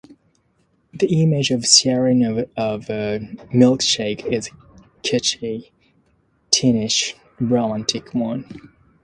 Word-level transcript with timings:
The 0.95 1.05
image 1.21 1.51
of 1.51 1.63
sharing 1.63 2.25
a 2.25 2.45
milkshake 3.53 4.25
is 4.33 4.47
a 4.47 5.07
kitschy, 5.07 5.69
teenish, 6.49 7.13
romantic 7.39 8.11
one. 8.15 8.71